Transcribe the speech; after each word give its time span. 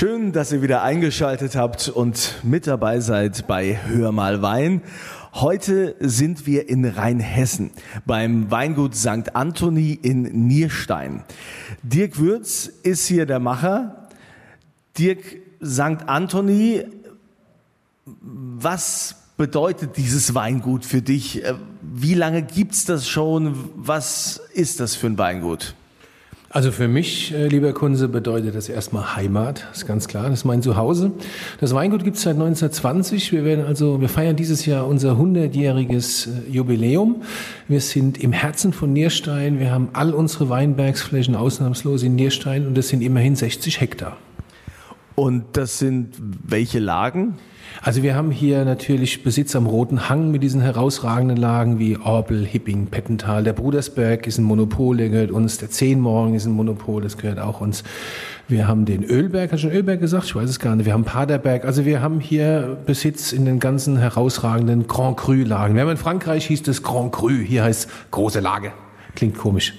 Schön, 0.00 0.32
dass 0.32 0.50
ihr 0.50 0.62
wieder 0.62 0.82
eingeschaltet 0.82 1.56
habt 1.56 1.90
und 1.90 2.36
mit 2.42 2.66
dabei 2.66 3.00
seid 3.00 3.46
bei 3.46 3.78
Hör 3.86 4.12
mal 4.12 4.40
Wein. 4.40 4.80
Heute 5.34 5.94
sind 6.00 6.46
wir 6.46 6.70
in 6.70 6.86
Rheinhessen 6.86 7.70
beim 8.06 8.50
Weingut 8.50 8.96
St. 8.96 9.36
Anthony 9.36 9.92
in 9.92 10.22
Nierstein. 10.46 11.22
Dirk 11.82 12.18
Würz 12.18 12.64
ist 12.82 13.08
hier 13.08 13.26
der 13.26 13.40
Macher. 13.40 14.08
Dirk 14.96 15.20
St. 15.62 16.06
Anthony, 16.06 16.86
was 18.06 19.16
bedeutet 19.36 19.98
dieses 19.98 20.34
Weingut 20.34 20.86
für 20.86 21.02
dich? 21.02 21.42
Wie 21.82 22.14
lange 22.14 22.40
gibt's 22.40 22.86
das 22.86 23.06
schon? 23.06 23.68
Was 23.76 24.40
ist 24.54 24.80
das 24.80 24.96
für 24.96 25.08
ein 25.08 25.18
Weingut? 25.18 25.74
Also 26.52 26.72
für 26.72 26.88
mich, 26.88 27.32
äh, 27.32 27.46
lieber 27.46 27.72
Kunze, 27.72 28.08
bedeutet 28.08 28.56
das 28.56 28.68
erstmal 28.68 29.14
Heimat, 29.14 29.68
ist 29.72 29.86
ganz 29.86 30.08
klar. 30.08 30.24
Das 30.24 30.40
ist 30.40 30.44
mein 30.44 30.62
Zuhause. 30.62 31.12
Das 31.60 31.72
Weingut 31.74 32.02
gibt 32.02 32.16
es 32.16 32.24
seit 32.24 32.34
1920. 32.34 33.30
Wir 33.30 33.44
werden 33.44 33.64
also, 33.64 34.00
wir 34.00 34.08
feiern 34.08 34.34
dieses 34.34 34.66
Jahr 34.66 34.88
unser 34.88 35.12
100-jähriges 35.12 36.26
äh, 36.26 36.50
Jubiläum. 36.50 37.22
Wir 37.68 37.80
sind 37.80 38.18
im 38.18 38.32
Herzen 38.32 38.72
von 38.72 38.92
Nierstein. 38.92 39.60
Wir 39.60 39.70
haben 39.70 39.90
all 39.92 40.12
unsere 40.12 40.48
Weinbergsflächen 40.48 41.36
ausnahmslos 41.36 42.02
in 42.02 42.16
Nierstein 42.16 42.66
und 42.66 42.76
das 42.76 42.88
sind 42.88 43.00
immerhin 43.02 43.36
60 43.36 43.80
Hektar. 43.80 44.16
Und 45.14 45.44
das 45.52 45.78
sind 45.78 46.16
welche 46.18 46.80
Lagen? 46.80 47.36
Also 47.82 48.02
wir 48.02 48.14
haben 48.14 48.30
hier 48.30 48.64
natürlich 48.64 49.22
Besitz 49.22 49.56
am 49.56 49.66
Roten 49.66 50.08
Hang 50.08 50.30
mit 50.30 50.42
diesen 50.42 50.60
herausragenden 50.60 51.36
Lagen 51.36 51.78
wie 51.78 51.96
Orbel, 51.96 52.44
Hipping, 52.44 52.88
Pettental. 52.88 53.42
Der 53.42 53.54
Brudersberg 53.54 54.26
ist 54.26 54.38
ein 54.38 54.44
Monopol, 54.44 54.98
der 54.98 55.08
gehört 55.08 55.30
uns. 55.30 55.58
Der 55.58 55.70
Zehnmorgen 55.70 56.34
ist 56.34 56.44
ein 56.44 56.52
Monopol, 56.52 57.02
das 57.02 57.16
gehört 57.16 57.38
auch 57.38 57.60
uns. 57.60 57.82
Wir 58.48 58.68
haben 58.68 58.84
den 58.84 59.04
Ölberg, 59.04 59.52
hast 59.52 59.62
du 59.62 59.68
schon 59.68 59.76
Ölberg 59.76 60.00
gesagt? 60.00 60.24
Ich 60.26 60.34
weiß 60.34 60.50
es 60.50 60.58
gar 60.58 60.76
nicht. 60.76 60.84
Wir 60.84 60.92
haben 60.92 61.04
Paderberg. 61.04 61.64
Also 61.64 61.84
wir 61.84 62.02
haben 62.02 62.20
hier 62.20 62.76
Besitz 62.84 63.32
in 63.32 63.44
den 63.44 63.60
ganzen 63.60 63.96
herausragenden 63.96 64.86
Grand 64.86 65.16
Cru 65.16 65.32
Lagen. 65.32 65.74
Wir 65.74 65.82
haben 65.82 65.90
in 65.90 65.96
Frankreich 65.96 66.46
hieß 66.46 66.62
das 66.64 66.82
Grand 66.82 67.12
Cru, 67.12 67.30
hier 67.30 67.64
heißt 67.64 67.88
große 68.10 68.40
Lage. 68.40 68.72
Klingt 69.14 69.38
komisch. 69.38 69.74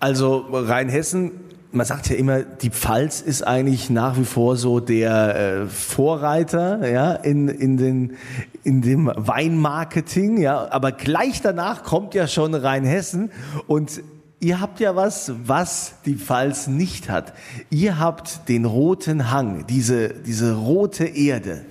Also 0.00 0.46
Rheinhessen 0.50 1.32
man 1.72 1.86
sagt 1.86 2.10
ja 2.10 2.16
immer, 2.16 2.42
die 2.42 2.70
Pfalz 2.70 3.20
ist 3.20 3.42
eigentlich 3.42 3.90
nach 3.90 4.18
wie 4.18 4.24
vor 4.24 4.56
so 4.56 4.80
der 4.80 5.36
äh, 5.36 5.66
Vorreiter 5.66 6.88
ja, 6.88 7.12
in, 7.12 7.48
in, 7.48 7.76
den, 7.76 8.16
in 8.64 8.82
dem 8.82 9.10
Weinmarketing, 9.14 10.38
ja, 10.38 10.68
aber 10.70 10.92
gleich 10.92 11.40
danach 11.40 11.84
kommt 11.84 12.14
ja 12.14 12.26
schon 12.26 12.54
Rheinhessen 12.54 13.30
und 13.66 14.02
ihr 14.40 14.60
habt 14.60 14.80
ja 14.80 14.96
was, 14.96 15.32
was 15.44 15.94
die 16.06 16.16
Pfalz 16.16 16.66
nicht 16.66 17.08
hat. 17.08 17.34
Ihr 17.70 17.98
habt 17.98 18.48
den 18.48 18.64
roten 18.64 19.30
Hang, 19.30 19.66
diese, 19.68 20.08
diese 20.08 20.56
rote 20.56 21.04
Erde. 21.04 21.64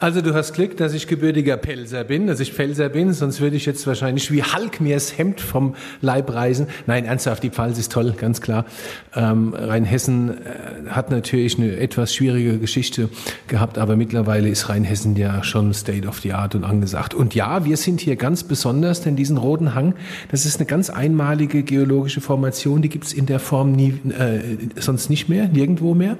Also 0.00 0.20
du 0.20 0.32
hast 0.32 0.52
Glück, 0.52 0.76
dass 0.76 0.94
ich 0.94 1.08
gebürtiger 1.08 1.56
Pelzer 1.56 2.04
bin, 2.04 2.28
dass 2.28 2.38
ich 2.38 2.54
Pelzer 2.54 2.88
bin, 2.88 3.12
sonst 3.12 3.40
würde 3.40 3.56
ich 3.56 3.66
jetzt 3.66 3.84
wahrscheinlich 3.84 4.30
wie 4.30 4.44
Hulk 4.44 4.80
mir 4.80 4.94
das 4.94 5.18
Hemd 5.18 5.40
vom 5.40 5.74
Leib 6.00 6.32
reisen. 6.32 6.68
Nein, 6.86 7.04
ernsthaft, 7.04 7.42
die 7.42 7.50
Pfalz 7.50 7.80
ist 7.80 7.90
toll, 7.90 8.14
ganz 8.16 8.40
klar. 8.40 8.64
Ähm, 9.16 9.54
Rheinhessen 9.54 10.38
äh, 10.38 10.90
hat 10.90 11.10
natürlich 11.10 11.58
eine 11.58 11.78
etwas 11.78 12.14
schwierige 12.14 12.58
Geschichte 12.58 13.08
gehabt, 13.48 13.76
aber 13.76 13.96
mittlerweile 13.96 14.48
ist 14.48 14.68
Rheinhessen 14.68 15.16
ja 15.16 15.42
schon 15.42 15.74
State 15.74 16.06
of 16.06 16.20
the 16.20 16.32
Art 16.32 16.54
und 16.54 16.62
angesagt. 16.62 17.12
Und 17.12 17.34
ja, 17.34 17.64
wir 17.64 17.76
sind 17.76 18.00
hier 18.00 18.14
ganz 18.14 18.44
besonders, 18.44 19.00
denn 19.00 19.16
diesen 19.16 19.36
roten 19.36 19.74
Hang, 19.74 19.94
das 20.30 20.46
ist 20.46 20.58
eine 20.58 20.66
ganz 20.66 20.90
einmalige 20.90 21.64
geologische 21.64 22.20
Formation, 22.20 22.82
die 22.82 22.88
gibt's 22.88 23.12
in 23.12 23.26
der 23.26 23.40
Form 23.40 23.72
nie, 23.72 23.98
äh, 24.16 24.58
sonst 24.76 25.10
nicht 25.10 25.28
mehr, 25.28 25.48
nirgendwo 25.48 25.94
mehr. 25.94 26.16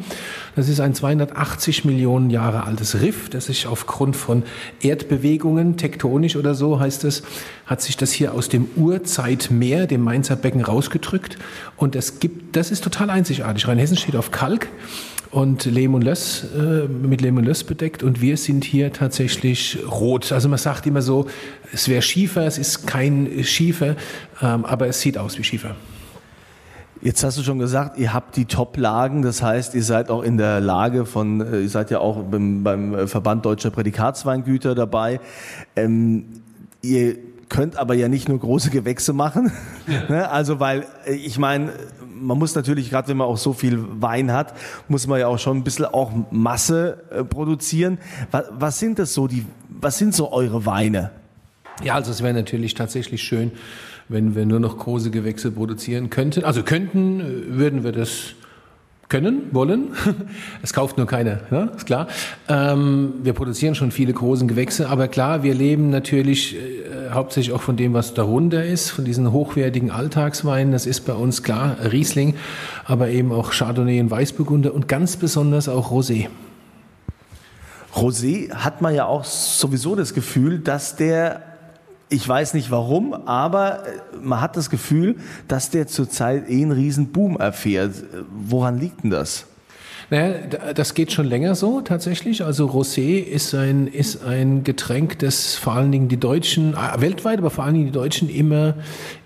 Das 0.57 0.69
ist 0.69 0.81
ein 0.81 0.95
280 0.95 1.85
Millionen 1.85 2.31
Jahre 2.31 2.65
altes 2.65 3.01
Riff, 3.01 3.29
das 3.29 3.47
sich 3.47 3.68
aufgrund 3.69 4.17
von 4.17 4.43
Erdbewegungen, 4.81 5.77
tektonisch 5.77 6.37
oder 6.37 6.55
so 6.55 6.81
heißt 6.81 7.05
es, 7.05 7.23
hat 7.67 7.83
sich 7.83 7.97
das 7.97 8.13
hier 8.13 8.35
aus 8.35 8.49
dem 8.49 8.69
Urzeitmeer, 8.77 9.87
dem 9.87 10.03
Mainzer 10.03 10.37
Becken, 10.37 10.63
rausgedrückt. 10.63 11.39
Und 11.77 11.97
es 11.97 12.21
gibt, 12.21 12.57
das 12.57 12.71
ist 12.71 12.85
total 12.85 13.11
einzigartig. 13.11 13.69
Rheinhessen 13.69 13.97
steht 13.97 14.17
auf 14.17 14.31
Kalk 14.31 14.69
und 15.31 15.65
Lehm 15.67 15.95
und 15.95 16.03
Löss, 16.03 16.45
äh, 16.57 16.89
mit 16.89 17.21
Lehm 17.21 17.37
und 17.37 17.45
Löss 17.45 17.65
bedeckt 17.65 18.03
und 18.03 18.21
wir 18.21 18.37
sind 18.37 18.65
hier 18.65 18.93
tatsächlich 18.93 19.79
rot. 19.91 20.33
Also 20.33 20.49
man 20.49 20.59
sagt 20.59 20.87
immer 20.87 21.03
so, 21.03 21.27
es 21.73 21.89
wäre 21.89 22.03
Schiefer, 22.03 22.47
es 22.47 22.59
ist 22.59 22.87
kein 22.87 23.45
Schiefer, 23.45 23.97
ähm, 24.43 24.65
aber 24.65 24.89
es 24.89 25.01
sieht 25.01 25.19
aus 25.19 25.39
wie 25.39 25.45
Schiefer. 25.45 25.77
Jetzt 27.01 27.23
hast 27.23 27.39
du 27.39 27.43
schon 27.43 27.59
gesagt, 27.59 27.97
ihr 27.99 28.13
habt 28.13 28.37
die 28.37 28.47
Top-Lagen, 28.47 29.23
das 29.23 29.43
heißt, 29.43 29.75
ihr 29.75 29.85
seid 29.85 30.11
auch 30.11 30.23
in 30.23 30.37
der 30.37 30.61
Lage 30.61 31.07
von, 31.07 31.41
äh, 31.41 31.61
ihr 31.61 31.69
seid 31.69 31.91
ja 31.91 32.01
auch 32.01 32.23
beim, 32.25 32.65
beim 32.65 33.07
Verband 33.07 33.45
Deutscher 33.45 33.71
Prädikatsweingüter 33.71 34.75
dabei. 34.75 35.21
Ähm, 35.77 36.43
ihr 36.83 37.17
könnt 37.49 37.77
aber 37.77 37.95
ja 37.95 38.09
nicht 38.09 38.29
nur 38.29 38.39
große 38.39 38.71
Gewächse 38.71 39.13
machen. 39.13 39.53
Ja. 39.89 40.03
Ne? 40.11 40.31
also 40.31 40.61
weil, 40.61 40.85
äh, 41.07 41.15
ich 41.15 41.39
meine, 41.39 41.73
man 42.21 42.39
muss 42.39 42.55
natürlich, 42.55 42.91
gerade 42.91 43.09
wenn 43.09 43.17
man 43.17 43.27
auch 43.27 43.39
so 43.39 43.55
viel 43.55 43.83
Wein 44.03 44.33
hat, 44.33 44.53
muss 44.87 45.07
man 45.07 45.19
ja 45.19 45.29
auch 45.29 45.39
schon 45.39 45.57
ein 45.57 45.65
bisschen 45.65 45.87
auch 45.87 46.13
Masse 46.31 47.05
äh, 47.11 47.25
produzieren. 47.25 47.97
Was, 48.31 48.45
was 48.51 48.79
sind 48.79 48.99
das 48.99 49.15
so, 49.15 49.29
die, 49.29 49.47
was 49.71 49.97
sind 49.97 50.15
so 50.15 50.31
eure 50.31 50.67
Weine? 50.67 51.11
Ja, 51.85 51.95
also 51.95 52.11
es 52.11 52.23
wäre 52.23 52.35
natürlich 52.35 52.75
tatsächlich 52.75 53.23
schön, 53.23 53.53
wenn 54.09 54.35
wir 54.35 54.47
nur 54.47 54.59
noch 54.59 54.79
große 54.79 55.11
Gewächse 55.11 55.53
produzieren 55.53 56.11
könnten. 56.11 56.45
Also 56.45 56.63
könnten, 56.63 57.21
äh, 57.21 57.25
würden 57.57 57.85
wir 57.85 57.93
das 57.93 58.35
können, 59.09 59.49
wollen. 59.53 59.89
Es 60.63 60.73
kauft 60.73 60.99
nur 60.99 61.07
keiner, 61.07 61.41
ne? 61.51 61.71
ist 61.77 61.87
klar. 61.87 62.09
Ähm, 62.49 63.15
wir 63.23 63.33
produzieren 63.33 63.75
schon 63.75 63.91
viele 63.91 64.13
große 64.13 64.47
Gewächse, 64.47 64.89
aber 64.89 65.09
klar, 65.09 65.43
wir 65.43 65.55
leben 65.55 65.89
natürlich 65.91 66.57
äh, 66.57 67.11
hauptsächlich 67.11 67.55
auch 67.55 67.63
von 67.63 67.77
dem, 67.77 67.95
was 67.95 68.13
darunter 68.13 68.65
ist, 68.65 68.91
von 68.91 69.05
diesen 69.05 69.33
hochwertigen 69.33 69.91
Alltagsweinen. 69.91 70.73
Das 70.73 70.85
ist 70.85 71.03
bei 71.03 71.15
uns 71.15 71.43
klar 71.43 71.77
Riesling, 71.91 72.35
aber 72.85 73.09
eben 73.09 73.33
auch 73.33 73.53
Chardonnay 73.53 74.01
und 74.01 74.11
Weißburgunder 74.11 74.75
und 74.75 74.89
ganz 74.89 75.17
besonders 75.17 75.69
auch 75.69 75.91
Rosé. 75.91 76.27
Rosé 77.95 78.53
hat 78.53 78.83
man 78.83 78.95
ja 78.95 79.07
auch 79.07 79.25
sowieso 79.25 79.97
das 79.97 80.13
Gefühl, 80.13 80.59
dass 80.59 80.97
der 80.97 81.48
ich 82.09 82.27
weiß 82.27 82.55
nicht 82.55 82.71
warum, 82.71 83.15
aber 83.15 83.87
äh, 83.87 84.17
man 84.21 84.41
hat 84.41 84.57
das 84.57 84.71
Gefühl, 84.71 85.17
dass 85.47 85.71
der 85.71 85.87
zurzeit 85.87 86.49
eh 86.49 86.63
einen 86.63 86.73
riesen 86.73 87.13
Boom 87.13 87.37
erfährt. 87.37 87.95
Woran 88.31 88.79
liegt 88.79 89.05
denn 89.05 89.11
das? 89.11 89.47
Naja, 90.11 90.73
das 90.75 90.95
geht 90.95 91.13
schon 91.13 91.27
länger 91.27 91.55
so 91.55 91.83
tatsächlich. 91.83 92.43
Also 92.43 92.67
Rosé 92.67 93.19
ist 93.19 93.55
ein, 93.55 93.87
ist 93.87 94.25
ein 94.25 94.65
Getränk, 94.65 95.19
das 95.19 95.57
vor 95.57 95.75
allen 95.75 95.93
Dingen 95.93 96.09
die 96.09 96.19
Deutschen, 96.19 96.75
äh, 96.75 97.01
weltweit, 97.01 97.39
aber 97.39 97.51
vor 97.51 97.65
allen 97.65 97.75
Dingen 97.75 97.87
die 97.87 97.93
Deutschen 97.93 98.31
immer, 98.31 98.75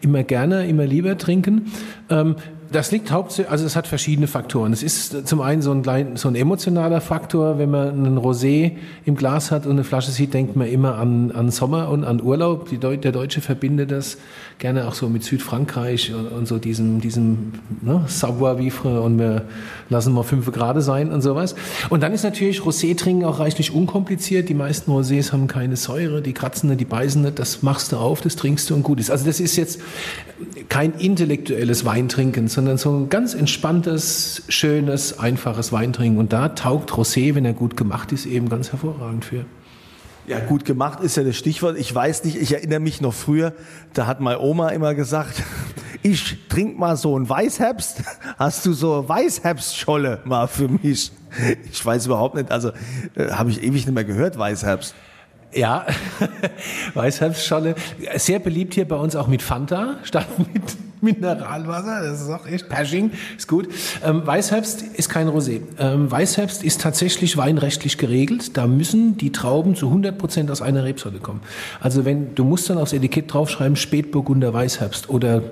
immer 0.00 0.25
gerne, 0.25 0.66
immer 0.66 0.84
lieber 0.84 1.16
trinken. 1.16 1.72
Ähm, 2.10 2.34
das 2.72 2.91
liegt 2.91 3.10
hauptsächlich, 3.10 3.50
also 3.50 3.65
es 3.65 3.77
hat 3.77 3.87
verschiedene 3.87 4.27
Faktoren. 4.27 4.72
Es 4.72 4.83
ist 4.83 5.27
zum 5.28 5.41
einen 5.41 5.62
so 5.62 5.72
ein, 5.72 5.83
klein, 5.83 6.16
so 6.16 6.28
ein 6.28 6.34
emotionaler 6.34 7.00
Faktor. 7.00 7.59
Wenn 7.59 7.71
man 7.71 7.88
einen 7.88 8.19
Rosé 8.19 8.72
im 9.05 9.16
Glas 9.16 9.50
hat 9.50 9.66
und 9.66 9.72
eine 9.72 9.84
Flasche 9.84 10.10
sieht, 10.10 10.34
denkt 10.34 10.56
man 10.56 10.66
immer 10.66 10.97
an, 10.97 11.31
an 11.33 11.50
Sommer 11.50 11.88
und 11.88 12.05
an 12.05 12.22
Urlaub. 12.22 12.69
Die 12.69 12.78
Deu 12.78 12.97
der 12.97 13.12
Deutsche 13.12 13.41
verbindet 13.41 13.91
das 13.91 14.19
gerne 14.59 14.88
auch 14.88 14.94
so 14.94 15.09
mit 15.09 15.25
Südfrankreich 15.25 16.15
und, 16.15 16.28
und 16.28 16.49
so 16.49 16.59
diesem, 16.59 17.00
diesem 17.00 17.53
ne, 17.83 18.05
Savoir-vivre 18.06 19.00
und 19.00 19.19
wir 19.19 19.44
lassen 19.89 20.12
mal 20.12 20.22
fünf 20.22 20.50
Grad 20.53 20.83
sein 20.83 21.12
und 21.12 21.21
sowas. 21.21 21.54
Und 21.91 22.03
dann 22.03 22.12
ist 22.12 22.22
natürlich 22.22 22.60
Rosé 22.60 22.97
trinken 22.97 23.25
auch 23.25 23.39
reichlich 23.41 23.75
unkompliziert. 23.75 24.49
Die 24.49 24.54
meisten 24.54 24.91
Rosés 24.91 25.33
haben 25.33 25.49
keine 25.49 25.77
Säure, 25.77 26.22
die 26.22 26.33
kratzen 26.33 26.69
nicht, 26.71 26.81
die 26.81 26.84
beißen 26.84 27.22
nicht. 27.22 27.39
Das 27.39 27.62
machst 27.62 27.93
du 27.93 27.97
auf, 27.97 28.21
das 28.21 28.37
trinkst 28.37 28.71
du 28.71 28.75
und 28.75 28.83
gut 28.83 29.00
ist. 29.00 29.10
Also 29.10 29.27
das 29.27 29.41
ist 29.41 29.56
jetzt 29.56 29.81
kein 30.69 30.94
intellektuelles 30.94 31.84
Weintrinken, 31.84 32.49
sondern 32.49 32.61
sondern 32.62 32.78
so 32.78 32.92
ein 32.92 33.08
ganz 33.08 33.34
entspanntes, 33.34 34.44
schönes, 34.48 35.18
einfaches 35.18 35.72
Weintrinken. 35.72 36.20
Und 36.20 36.32
da 36.32 36.50
taugt 36.50 36.92
Rosé, 36.92 37.34
wenn 37.34 37.44
er 37.44 37.54
gut 37.54 37.76
gemacht 37.76 38.12
ist, 38.12 38.24
eben 38.24 38.48
ganz 38.48 38.70
hervorragend 38.70 39.24
für. 39.24 39.44
Ja, 40.28 40.38
gut 40.38 40.64
gemacht 40.64 41.00
ist 41.00 41.16
ja 41.16 41.24
das 41.24 41.36
Stichwort. 41.36 41.76
Ich 41.76 41.92
weiß 41.92 42.22
nicht, 42.22 42.36
ich 42.36 42.54
erinnere 42.54 42.78
mich 42.78 43.00
noch 43.00 43.14
früher, 43.14 43.53
da 43.94 44.06
hat 44.06 44.20
meine 44.20 44.38
Oma 44.38 44.68
immer 44.68 44.94
gesagt, 44.94 45.42
ich 46.04 46.47
trink 46.48 46.78
mal 46.78 46.97
so 46.97 47.18
ein 47.18 47.28
Weißherbst. 47.28 48.04
Hast 48.38 48.65
du 48.65 48.74
so 48.74 49.08
Weißherbstscholle 49.08 50.20
mal 50.24 50.47
für 50.47 50.68
mich? 50.68 51.10
Ich 51.68 51.84
weiß 51.84 52.06
überhaupt 52.06 52.36
nicht, 52.36 52.53
also 52.53 52.70
äh, 53.16 53.30
habe 53.32 53.50
ich 53.50 53.60
ewig 53.60 53.86
nicht 53.86 53.92
mehr 53.92 54.04
gehört, 54.04 54.38
Weißherbst. 54.38 54.94
Ja, 55.54 55.87
Weißherbstscholle. 56.95 57.75
Sehr 58.16 58.39
beliebt 58.39 58.75
hier 58.75 58.87
bei 58.87 58.97
uns 58.97 59.16
auch 59.16 59.27
mit 59.27 59.43
Fanta 59.43 59.97
statt 60.03 60.27
mit 60.53 60.63
Mineralwasser. 61.03 62.03
Das 62.03 62.22
ist 62.22 62.31
auch 62.31 62.47
echt 62.47 62.69
Pershing, 62.69 63.10
ist 63.37 63.49
gut. 63.49 63.69
Ähm, 64.04 64.27
Weißherbst 64.27 64.83
ist 64.83 65.09
kein 65.09 65.28
Rosé. 65.28 65.60
Ähm, 65.78 66.10
Weißherbst 66.10 66.63
ist 66.63 66.81
tatsächlich 66.81 67.37
weinrechtlich 67.37 67.99
geregelt. 67.99 68.57
Da 68.57 68.66
müssen 68.66 69.19
die 69.19 69.33
Trauben 69.33 69.75
zu 69.75 69.89
100 69.89 70.16
Prozent 70.16 70.51
aus 70.51 70.63
einer 70.63 70.84
Rebsorte 70.84 71.19
kommen. 71.19 71.41
Also 71.81 72.04
wenn 72.04 72.34
du 72.34 72.45
musst 72.45 72.71
dann 72.71 72.78
aufs 72.78 72.93
Etikett 72.93 73.33
draufschreiben 73.33 73.77
Spätburgunder 73.77 74.54
Weißherbst 74.54 75.10
oder 75.10 75.43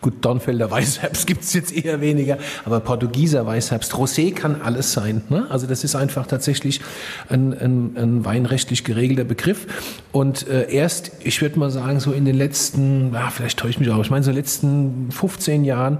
Gut, 0.00 0.14
Dornfelder 0.22 0.70
Weißherbst 0.70 1.26
gibt's 1.26 1.52
jetzt 1.52 1.72
eher 1.72 2.00
weniger, 2.00 2.38
aber 2.64 2.80
Portugieser 2.80 3.44
Weißherbst, 3.44 3.92
Rosé 3.92 4.34
kann 4.34 4.62
alles 4.62 4.92
sein. 4.92 5.22
Ne? 5.28 5.46
Also 5.50 5.66
das 5.66 5.84
ist 5.84 5.94
einfach 5.94 6.26
tatsächlich 6.26 6.80
ein, 7.28 7.52
ein, 7.52 7.96
ein 7.96 8.24
weinrechtlich 8.24 8.84
geregelter 8.84 9.24
Begriff. 9.24 9.66
Und 10.10 10.48
äh, 10.48 10.70
erst, 10.72 11.12
ich 11.22 11.42
würde 11.42 11.58
mal 11.58 11.70
sagen, 11.70 12.00
so 12.00 12.12
in 12.12 12.24
den 12.24 12.36
letzten, 12.36 13.12
ja, 13.12 13.28
vielleicht 13.30 13.58
täusche 13.58 13.72
ich 13.72 13.80
mich 13.80 13.90
auch, 13.90 14.02
ich 14.02 14.10
meine 14.10 14.24
so 14.24 14.30
in 14.30 14.36
den 14.36 14.42
letzten 14.42 15.10
15 15.10 15.64
Jahren 15.64 15.98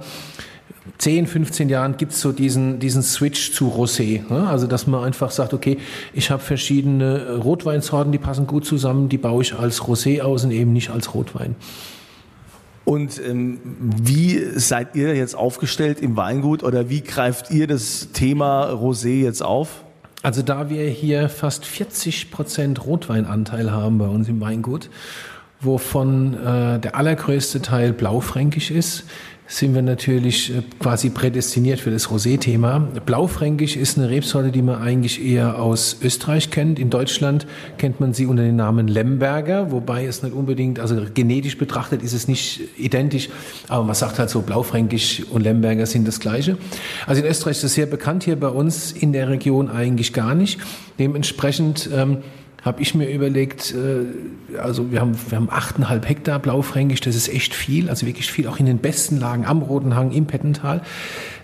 10, 0.99 1.27
15 1.27 1.69
Jahren 1.69 1.97
gibt 1.99 2.13
es 2.13 2.21
so 2.21 2.33
diesen, 2.33 2.79
diesen 2.79 3.03
Switch 3.03 3.53
zu 3.53 3.69
Rosé. 3.69 4.23
Ne? 4.31 4.49
Also, 4.49 4.67
dass 4.67 4.87
man 4.87 5.05
einfach 5.05 5.31
sagt, 5.31 5.55
okay, 5.55 5.79
ich 6.15 6.31
habe 6.31 6.43
verschiedene 6.43 7.37
Rotweinsorten, 7.37 8.13
die 8.13 8.19
passen 8.19 8.47
gut 8.47 8.65
zusammen, 8.65 9.09
die 9.09 9.19
baue 9.19 9.43
ich 9.43 9.55
als 9.55 9.83
Rosé 9.83 10.23
aus 10.23 10.45
und 10.45 10.51
eben 10.51 10.73
nicht 10.73 10.91
als 10.91 11.15
Rotwein. 11.15 11.55
Und 12.91 13.21
ähm, 13.25 13.61
wie 13.79 14.43
seid 14.57 14.97
ihr 14.97 15.15
jetzt 15.15 15.37
aufgestellt 15.37 16.01
im 16.01 16.17
Weingut 16.17 16.65
oder 16.65 16.89
wie 16.89 17.03
greift 17.03 17.53
ihr 17.53 17.69
das 17.69 18.09
Thema 18.13 18.69
Rosé 18.73 19.23
jetzt 19.23 19.45
auf? 19.45 19.85
Also 20.23 20.43
da 20.43 20.71
wir 20.71 20.89
hier 20.89 21.29
fast 21.29 21.65
40 21.65 22.33
Prozent 22.33 22.85
Rotweinanteil 22.85 23.71
haben 23.71 23.99
bei 23.99 24.09
uns 24.09 24.27
im 24.27 24.41
Weingut, 24.41 24.91
wovon 25.61 26.35
äh, 26.35 26.81
der 26.81 26.97
allergrößte 26.97 27.63
Teil 27.63 27.93
blaufränkisch 27.93 28.73
ist, 28.73 29.05
sind 29.51 29.75
wir 29.75 29.83
natürlich 29.83 30.55
äh, 30.55 30.63
quasi 30.79 31.11
prädestiniert 31.11 31.81
für 31.81 31.91
das 31.91 32.09
Rosé-Thema. 32.09 32.89
Blaufränkisch 33.05 33.77
ist 33.77 33.99
eine 33.99 34.09
Rebsorte, 34.09 34.53
die 34.53 34.63
man 34.63 34.81
eigentlich 34.81 35.25
eher 35.25 35.61
aus 35.61 35.97
Österreich 36.03 36.53
kennt. 36.53 36.79
In 36.79 36.89
Deutschland 36.89 37.49
kennt 37.77 37.99
man 37.99 38.15
sie 38.15 38.27
unter 38.27 38.45
dem 38.45 38.55
Namen 38.55 38.87
Lemberger, 38.87 39.73
wobei 39.73 40.07
es 40.07 40.23
nicht 40.23 40.35
unbedingt, 40.35 40.79
also 40.79 41.05
genetisch 41.13 41.59
betrachtet 41.59 42.03
ist 42.03 42.13
es 42.13 42.29
nicht 42.29 42.61
identisch, 42.79 43.29
aber 43.67 43.83
man 43.83 43.97
sagt 43.97 44.21
halt 44.21 44.31
so, 44.31 44.41
Blaufränkisch 44.43 45.25
und 45.31 45.43
Lemberger 45.43 45.87
sind 45.87 46.07
das 46.07 46.21
Gleiche. 46.21 46.57
Also 47.07 47.21
in 47.21 47.29
Österreich 47.29 47.57
ist 47.57 47.65
es 47.65 47.75
sehr 47.75 47.87
bekannt, 47.87 48.23
hier 48.23 48.37
bei 48.37 48.49
uns 48.49 48.93
in 48.93 49.13
der 49.13 49.29
Region 49.29 49.69
eigentlich 49.69 50.13
gar 50.13 50.37
nicht. 50.37 50.61
Dementsprechend 51.01 51.91
ähm, 51.93 52.19
habe 52.63 52.83
ich 52.83 52.95
mir 52.95 53.11
überlegt, 53.11 53.75
äh, 53.75 54.59
also 54.59 54.91
wir 54.91 55.01
haben, 55.01 55.17
wir 55.29 55.37
haben 55.37 55.49
8,5 55.49 56.05
Hektar 56.05 56.39
Blaufränkisch, 56.39 57.01
das 57.01 57.17
ist 57.17 57.29
echt 57.29 57.55
viel, 57.55 57.89
also 57.89 58.07
wirklich 58.07 58.31
viel, 58.31 58.47
auch 58.47 58.59
in 58.59 58.67
den 58.67 58.79
besten 58.79 59.19
Lagen 59.19 59.47
am 59.47 59.63
Roten 59.63 59.97
Hang, 59.97 60.11
im 60.13 60.27
Pettental. 60.27 60.83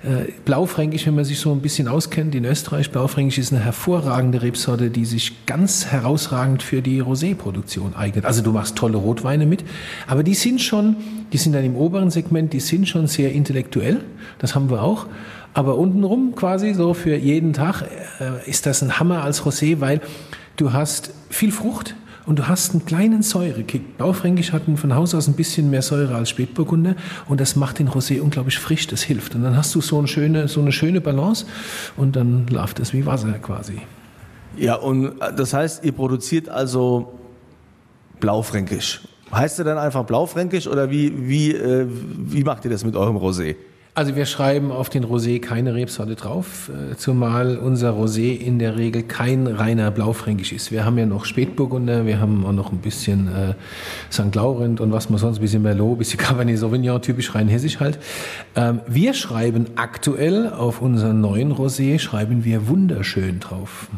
Äh, 0.03 0.33
Blaufränkisch, 0.45 1.07
wenn 1.07 1.15
man 1.15 1.25
sich 1.25 1.39
so 1.39 1.53
ein 1.53 1.61
bisschen 1.61 1.89
auskennt, 1.89 2.35
in 2.35 2.45
Österreich, 2.45 2.91
Blaufränkisch 2.91 3.39
ist 3.39 3.53
eine 3.53 3.65
hervorragende 3.65 4.43
Rebsorte, 4.43 4.91
die 4.91 5.05
sich 5.05 5.47
ganz 5.47 5.87
herausragend 5.87 6.63
für 6.63 6.83
die 6.83 7.01
Rosé-Produktion 7.01 7.97
eignet. 7.97 8.27
Also 8.27 8.43
du 8.43 8.53
machst 8.53 8.77
tolle 8.77 8.99
Rotweine 8.99 9.47
mit, 9.47 9.65
aber 10.07 10.23
die 10.23 10.35
sind 10.35 10.61
schon, 10.61 10.97
die 11.33 11.39
sind 11.39 11.55
dann 11.55 11.65
im 11.65 11.77
oberen 11.77 12.11
Segment, 12.11 12.53
die 12.53 12.61
sind 12.61 12.89
schon 12.89 13.07
sehr 13.07 13.33
intellektuell, 13.33 14.01
das 14.39 14.55
haben 14.55 14.71
wir 14.71 14.83
auch. 14.83 15.07
Aber 15.55 15.79
untenrum 15.79 16.35
quasi 16.35 16.75
so 16.75 16.93
für 16.93 17.17
jeden 17.17 17.55
Tag 17.55 17.83
äh, 18.21 18.49
ist 18.49 18.67
das 18.67 18.83
ein 18.83 19.01
Hammer 19.01 19.23
als 19.23 19.43
Rosé, 19.43 19.81
weil 19.81 20.03
Du 20.57 20.73
hast 20.73 21.11
viel 21.29 21.53
Frucht 21.53 21.95
und 22.25 22.39
du 22.39 22.49
hast 22.49 22.73
einen 22.73 22.87
kleinen 22.87 23.23
Säurekick. 23.23 23.99
Baufränkisch 23.99 24.53
hatten 24.53 24.79
von 24.79 24.95
Haus 24.95 25.15
aus 25.15 25.29
ein 25.29 25.35
bisschen 25.35 25.69
mehr 25.69 25.83
Säure 25.83 26.15
als 26.15 26.31
Spätburgunder 26.31 26.97
und 27.29 27.41
das 27.41 27.57
macht 27.57 27.79
den 27.79 27.91
Rosé 27.91 28.21
unglaublich 28.21 28.59
frisch, 28.59 28.87
das 28.87 29.03
hilft. 29.03 29.35
Und 29.35 29.43
dann 29.43 29.55
hast 29.55 29.75
du 29.75 29.83
so 29.83 29.99
eine 29.99 30.09
schöne, 30.09 30.49
so 30.49 30.61
eine 30.61 30.73
schöne 30.73 31.03
Balance 31.03 31.45
und 31.97 32.17
dann 32.17 32.47
läuft 32.47 32.81
es 32.81 32.95
wie 32.95 33.05
Wasser 33.05 33.33
quasi. 33.35 33.81
Ja, 34.57 34.77
und 34.77 35.21
äh, 35.21 35.35
das 35.37 35.53
heißt, 35.53 35.85
ihr 35.85 35.93
produziert 35.93 36.49
also 36.49 37.13
Blaufränkisch. 38.19 39.03
Heißt 39.31 39.59
ihr 39.59 39.65
dann 39.65 39.77
einfach 39.77 40.05
Blaufränkisch 40.05 40.67
oder 40.69 40.91
wie, 40.91 41.29
wie, 41.29 41.53
äh, 41.53 41.87
wie 41.89 42.45
macht 42.45 42.65
ihr 42.65 42.71
das 42.71 42.83
mit 42.83 42.97
eurem 42.97 43.17
Rosé? 43.17 43.57
Also 43.97 44.15
wir 44.15 44.27
schreiben 44.27 44.73
auf 44.73 44.91
den 44.91 45.07
Rosé 45.07 45.41
keine 45.41 45.75
Rebsorte 45.75 46.17
drauf, 46.17 46.71
äh, 46.71 46.97
zumal 46.97 47.57
unser 47.57 47.93
Rosé 47.93 48.39
in 48.39 48.59
der 48.59 48.77
Regel 48.77 49.03
kein 49.03 49.47
reiner 49.47 49.91
Blaufränkisch 49.91 50.53
ist. 50.53 50.71
Wir 50.71 50.85
haben 50.85 50.99
ja 50.99 51.07
noch 51.07 51.25
Spätburgunder, 51.25 52.05
wir 52.05 52.21
haben 52.21 52.45
auch 52.45 52.53
noch 52.53 52.73
ein 52.73 52.81
bisschen 52.81 53.27
äh, 53.29 53.55
St. 54.13 54.35
Laurent 54.35 54.83
und 54.83 54.93
was 54.93 55.09
man 55.09 55.19
sonst, 55.19 55.39
ein 55.39 55.41
bisschen 55.41 55.63
Merlot, 55.63 55.95
ein 55.95 55.99
bisschen 56.01 56.19
Cabernet 56.19 56.59
Sauvignon, 56.59 57.01
typisch 57.01 57.35
rein 57.35 57.49
hessisch 57.49 57.81
halt. 57.81 57.99
Ähm, 58.55 58.83
wir 58.87 59.15
schreiben 59.15 59.65
aktuell 59.77 60.53
auf 60.53 60.83
unseren 60.83 61.23
neuen 61.23 61.55
Rosé, 61.55 61.99
schreiben 61.99 62.45
wir 62.45 62.69
wunderschön 62.69 63.41
drauf. 63.41 63.89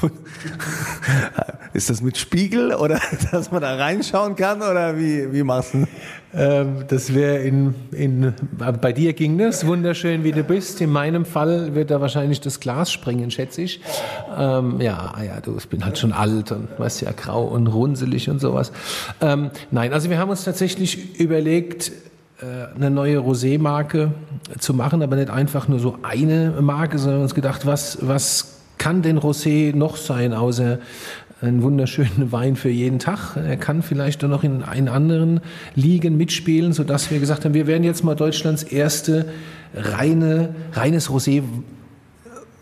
Ist 1.74 1.88
das 1.88 2.02
mit 2.02 2.18
Spiegel 2.18 2.74
oder 2.74 3.00
dass 3.30 3.50
man 3.50 3.62
da 3.62 3.76
reinschauen 3.76 4.36
kann 4.36 4.58
oder 4.58 4.98
wie, 4.98 5.32
wie 5.32 5.42
machst 5.42 5.72
du 5.74 5.86
ähm, 6.34 6.84
Das 6.88 7.14
wäre 7.14 7.38
in, 7.38 7.74
in, 7.92 8.34
bei 8.80 8.92
dir 8.92 9.14
ging 9.14 9.38
das, 9.38 9.66
wunderschön 9.66 10.22
wie 10.22 10.32
du 10.32 10.44
bist. 10.44 10.80
In 10.82 10.90
meinem 10.90 11.24
Fall 11.24 11.74
wird 11.74 11.90
da 11.90 12.00
wahrscheinlich 12.00 12.40
das 12.40 12.60
Glas 12.60 12.92
springen, 12.92 13.30
schätze 13.30 13.62
ich. 13.62 13.80
Ähm, 14.36 14.80
ja, 14.80 15.12
ah 15.14 15.22
ja, 15.22 15.40
du, 15.40 15.56
ich 15.56 15.68
bin 15.68 15.84
halt 15.84 15.96
schon 15.98 16.12
alt 16.12 16.52
und 16.52 16.68
weißt 16.78 17.00
ja, 17.02 17.12
grau 17.12 17.44
und 17.44 17.66
runzelig 17.68 18.28
und 18.28 18.40
sowas. 18.40 18.72
Ähm, 19.20 19.50
nein, 19.70 19.92
also 19.94 20.10
wir 20.10 20.18
haben 20.18 20.30
uns 20.30 20.44
tatsächlich 20.44 21.18
überlegt, 21.18 21.90
äh, 22.42 22.74
eine 22.74 22.90
neue 22.90 23.18
Rosé-Marke 23.18 24.12
zu 24.58 24.74
machen, 24.74 25.02
aber 25.02 25.16
nicht 25.16 25.30
einfach 25.30 25.68
nur 25.68 25.78
so 25.78 25.98
eine 26.02 26.54
Marke, 26.60 26.98
sondern 26.98 27.22
uns 27.22 27.34
gedacht, 27.34 27.66
was, 27.66 27.98
was 28.02 28.51
kann 28.82 29.00
denn 29.00 29.16
Rosé 29.16 29.72
noch 29.72 29.96
sein, 29.96 30.34
außer 30.34 30.80
ein 31.40 31.62
wunderschöner 31.62 32.32
Wein 32.32 32.56
für 32.56 32.68
jeden 32.68 32.98
Tag. 32.98 33.36
Er 33.36 33.56
kann 33.56 33.80
vielleicht 33.80 34.22
noch 34.22 34.42
in 34.42 34.64
einen 34.64 34.88
anderen 34.88 35.40
Ligen 35.76 36.16
mitspielen, 36.16 36.72
sodass 36.72 37.12
wir 37.12 37.20
gesagt 37.20 37.44
haben, 37.44 37.54
wir 37.54 37.68
werden 37.68 37.84
jetzt 37.84 38.02
mal 38.02 38.16
Deutschlands 38.16 38.64
erste 38.64 39.26
reine, 39.72 40.48
reines 40.72 41.10
Rosé 41.10 41.44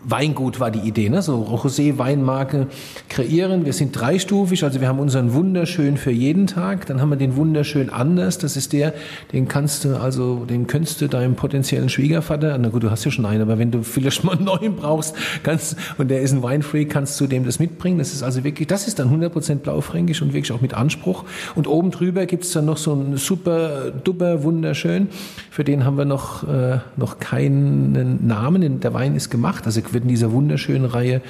Weingut 0.03 0.59
war 0.59 0.71
die 0.71 0.79
Idee, 0.79 1.09
ne? 1.09 1.21
so 1.21 1.41
Rosé-Weinmarke 1.43 2.67
kreieren. 3.07 3.65
Wir 3.65 3.73
sind 3.73 3.99
dreistufig, 3.99 4.63
also 4.63 4.81
wir 4.81 4.87
haben 4.87 4.99
unseren 4.99 5.33
wunderschön 5.33 5.97
für 5.97 6.11
jeden 6.11 6.47
Tag, 6.47 6.87
dann 6.87 7.01
haben 7.01 7.09
wir 7.09 7.17
den 7.17 7.35
wunderschön 7.35 7.89
anders. 7.89 8.39
Das 8.39 8.57
ist 8.57 8.73
der, 8.73 8.93
den 9.31 9.47
kannst 9.47 9.85
du 9.85 9.95
also, 9.97 10.45
den 10.45 10.65
könntest 10.65 11.01
du 11.01 11.07
deinem 11.07 11.35
potenziellen 11.35 11.89
Schwiegervater, 11.89 12.57
na 12.57 12.69
gut, 12.69 12.83
du 12.83 12.89
hast 12.89 13.05
ja 13.05 13.11
schon 13.11 13.25
einen, 13.25 13.43
aber 13.43 13.59
wenn 13.59 13.69
du 13.69 13.83
vielleicht 13.83 14.23
mal 14.23 14.35
einen 14.35 14.45
neuen 14.45 14.75
brauchst, 14.75 15.15
kannst 15.43 15.75
und 15.97 16.09
der 16.09 16.21
ist 16.21 16.31
ein 16.31 16.41
Weinfreak, 16.41 16.89
kannst 16.89 17.19
du 17.21 17.27
dem 17.27 17.45
das 17.45 17.59
mitbringen. 17.59 17.99
Das 17.99 18.13
ist 18.13 18.23
also 18.23 18.43
wirklich, 18.43 18.67
das 18.67 18.87
ist 18.87 18.97
dann 18.97 19.09
100% 19.09 19.55
blaufränkisch 19.55 20.21
und 20.21 20.33
wirklich 20.33 20.51
auch 20.51 20.61
mit 20.61 20.73
Anspruch. 20.73 21.25
Und 21.55 21.67
oben 21.67 21.91
drüber 21.91 22.25
gibt's 22.25 22.51
dann 22.51 22.65
noch 22.65 22.77
so 22.77 22.93
einen 22.93 23.17
super, 23.17 23.91
duper 24.03 24.43
wunderschön. 24.43 25.09
Für 25.51 25.63
den 25.63 25.85
haben 25.85 25.97
wir 25.97 26.05
noch 26.05 26.47
äh, 26.47 26.79
noch 26.97 27.19
keinen 27.19 28.25
Namen. 28.25 28.79
Der 28.79 28.93
Wein 28.93 29.15
ist 29.15 29.29
gemacht, 29.29 29.65
also 29.65 29.81
wird 29.93 30.03
in 30.03 30.09
dieser 30.09 30.31
wunderschönen 30.31 30.85
Reihe 30.85 31.21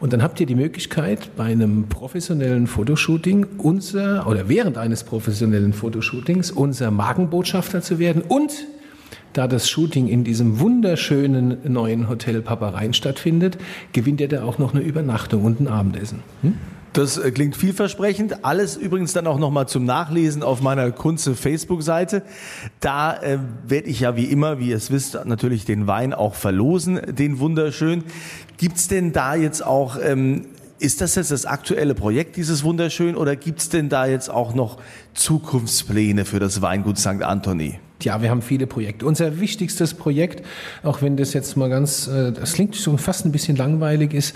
Und 0.00 0.12
dann 0.12 0.22
habt 0.22 0.40
ihr 0.40 0.46
die 0.46 0.54
Möglichkeit, 0.54 1.36
bei 1.36 1.44
einem 1.44 1.88
professionellen 1.88 2.66
Fotoshooting 2.66 3.46
unser, 3.58 4.26
oder 4.26 4.48
während 4.48 4.78
eines 4.78 5.04
professionellen 5.04 5.72
Fotoshootings, 5.72 6.50
unser 6.50 6.90
Markenbotschafter 6.90 7.82
zu 7.82 7.98
werden 7.98 8.22
und 8.22 8.66
da 9.32 9.46
das 9.46 9.70
Shooting 9.70 10.08
in 10.08 10.24
diesem 10.24 10.58
wunderschönen 10.58 11.72
neuen 11.72 12.08
Hotel 12.08 12.42
Paparein 12.42 12.94
stattfindet, 12.94 13.58
gewinnt 13.92 14.20
ihr 14.20 14.28
da 14.28 14.42
auch 14.42 14.58
noch 14.58 14.74
eine 14.74 14.82
Übernachtung 14.82 15.44
und 15.44 15.60
ein 15.60 15.68
Abendessen. 15.68 16.24
Hm? 16.42 16.54
Das 16.92 17.18
äh, 17.18 17.30
klingt 17.30 17.56
vielversprechend. 17.56 18.44
Alles 18.44 18.76
übrigens 18.76 19.12
dann 19.12 19.26
auch 19.26 19.38
nochmal 19.38 19.68
zum 19.68 19.84
Nachlesen 19.84 20.42
auf 20.42 20.60
meiner 20.60 20.90
Kunze 20.90 21.36
Facebook-Seite. 21.36 22.22
Da 22.80 23.16
äh, 23.16 23.38
werde 23.66 23.88
ich 23.88 24.00
ja 24.00 24.16
wie 24.16 24.24
immer, 24.24 24.58
wie 24.58 24.70
ihr 24.70 24.76
es 24.76 24.90
wisst, 24.90 25.18
natürlich 25.24 25.64
den 25.64 25.86
Wein 25.86 26.12
auch 26.12 26.34
verlosen, 26.34 27.00
den 27.14 27.38
wunderschön. 27.38 28.04
Gibt's 28.56 28.88
denn 28.88 29.12
da 29.12 29.36
jetzt 29.36 29.64
auch, 29.64 29.98
ähm, 30.02 30.46
ist 30.80 31.00
das 31.00 31.14
jetzt 31.14 31.30
das 31.30 31.46
aktuelle 31.46 31.94
Projekt, 31.94 32.36
dieses 32.36 32.64
wunderschön, 32.64 33.14
oder 33.14 33.36
gibt's 33.36 33.68
denn 33.68 33.88
da 33.88 34.06
jetzt 34.06 34.28
auch 34.28 34.54
noch 34.54 34.78
Zukunftspläne 35.14 36.24
für 36.24 36.40
das 36.40 36.60
Weingut 36.60 36.98
St. 36.98 37.22
Anthony? 37.22 37.78
Ja, 38.04 38.22
wir 38.22 38.30
haben 38.30 38.42
viele 38.42 38.66
Projekte. 38.66 39.06
Unser 39.06 39.40
wichtigstes 39.40 39.94
Projekt, 39.94 40.44
auch 40.82 41.02
wenn 41.02 41.16
das 41.16 41.32
jetzt 41.32 41.56
mal 41.56 41.68
ganz, 41.68 42.08
äh, 42.08 42.32
das 42.32 42.54
klingt 42.54 42.76
schon 42.76 42.98
fast 42.98 43.26
ein 43.26 43.32
bisschen 43.32 43.56
langweilig 43.56 44.14
ist, 44.14 44.34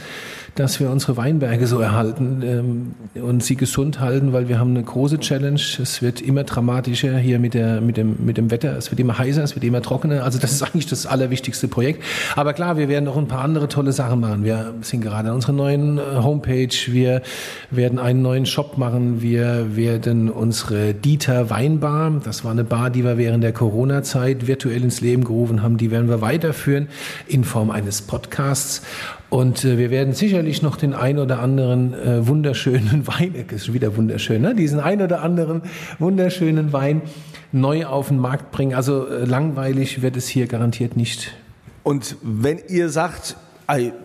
dass 0.55 0.79
wir 0.79 0.91
unsere 0.91 1.17
Weinberge 1.17 1.67
so 1.67 1.81
erhalten 1.81 2.43
ähm, 2.45 3.23
und 3.23 3.43
sie 3.43 3.57
gesund 3.57 4.01
halten, 4.01 4.33
weil 4.33 4.49
wir 4.49 4.59
haben 4.59 4.71
eine 4.71 4.83
große 4.83 5.19
Challenge. 5.19 5.61
Es 5.81 6.03
wird 6.03 6.21
immer 6.21 6.45
dramatischer 6.45 7.17
hier 7.19 7.39
mit, 7.39 7.55
der, 7.55 7.81
mit, 7.81 7.97
dem, 7.97 8.17
mit 8.25 8.37
dem 8.37 8.51
Wetter. 8.51 8.77
Es 8.77 8.91
wird 8.91 9.01
immer 9.01 9.19
heißer, 9.19 9.43
es 9.43 9.55
wird 9.57 9.65
immer 9.65 9.83
trockener. 9.83 10.23
Also 10.23 10.39
das 10.39 10.53
ist 10.53 10.63
eigentlich 10.65 10.87
das 10.87 11.07
allerwichtigste 11.07 11.69
Projekt. 11.69 12.03
Aber 12.37 12.53
klar, 12.53 12.77
wir 12.77 12.89
werden 12.89 13.05
noch 13.05 13.17
ein 13.17 13.29
paar 13.29 13.43
andere 13.43 13.69
tolle 13.69 13.93
Sachen 13.93 14.21
machen. 14.21 14.45
Wir 14.45 14.75
sind 14.83 15.01
gerade 15.01 15.31
an 15.31 15.37
unserer 15.37 15.53
neuen 15.53 15.99
äh, 15.99 16.03
Homepage. 16.23 16.75
Wir 16.87 17.23
werden 17.71 17.99
einen 17.99 18.23
neuen 18.23 18.47
Shop 18.47 18.79
machen. 18.79 19.23
Wir 19.23 19.77
werden 19.77 20.31
unsere 20.31 20.95
Dieter 20.95 21.51
Weinbar, 21.51 22.21
das 22.25 22.45
war 22.45 22.53
eine 22.53 22.65
Bar, 22.65 22.91
die 22.91 23.05
wir 23.05 23.19
während 23.19 23.43
der 23.43 23.53
Corona-Zeit 23.55 24.47
virtuell 24.47 24.83
ins 24.83 25.01
Leben 25.01 25.25
gerufen 25.25 25.63
haben, 25.63 25.79
die 25.79 25.91
werden 25.91 26.09
wir 26.09 26.21
weiterführen 26.21 26.89
in 27.27 27.45
Form 27.45 27.71
eines 27.71 28.03
Podcasts. 28.03 28.83
Und 29.31 29.65
äh, 29.65 29.79
wir 29.79 29.91
werden 29.91 30.13
sicherlich 30.13 30.61
noch 30.63 30.77
den 30.77 30.93
ein 30.93 31.19
oder 31.19 31.39
anderen 31.39 31.95
äh, 31.95 32.27
wunderschönen 32.27 33.07
Wein, 33.07 33.35
ist 33.51 33.73
wieder 33.73 33.97
wunderschön, 33.97 34.43
ne? 34.43 34.55
diesen 34.55 34.81
ein 34.81 35.01
oder 35.01 35.23
anderen 35.23 35.63
wunderschönen 35.99 36.73
Wein 36.73 37.03
neu 37.53 37.87
auf 37.87 38.09
den 38.09 38.19
Markt 38.19 38.51
bringen. 38.51 38.75
Also 38.75 39.09
äh, 39.09 39.25
langweilig 39.25 40.03
wird 40.03 40.17
es 40.17 40.29
hier 40.29 40.47
garantiert 40.47 40.97
nicht. 40.97 41.33
Und 41.83 42.17
wenn 42.23 42.59
ihr 42.69 42.89
sagt, 42.89 43.37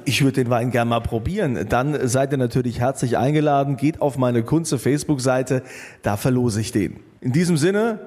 ich 0.06 0.24
würde 0.24 0.44
den 0.44 0.50
Wein 0.50 0.72
gerne 0.72 0.90
mal 0.90 1.02
probieren. 1.02 1.68
Dann 1.68 2.08
seid 2.08 2.32
ihr 2.32 2.38
natürlich 2.38 2.80
herzlich 2.80 3.18
eingeladen. 3.18 3.78
Geht 3.78 4.02
auf 4.02 4.18
meine 4.18 4.44
Kunze 4.44 4.80
Facebook-Seite, 4.80 5.64
da 6.02 6.18
verlose 6.18 6.62
ich 6.62 6.72
den. 6.72 7.02
In 7.22 7.34
diesem 7.34 7.58
Sinne 7.58 8.00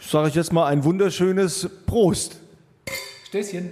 sage 0.00 0.28
ich 0.28 0.34
jetzt 0.34 0.52
mal 0.52 0.66
ein 0.66 0.84
wunderschönes 0.84 1.68
Prost. 1.86 2.36
Stößchen. 3.28 3.70